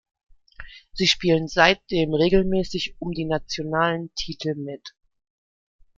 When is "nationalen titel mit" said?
3.25-4.95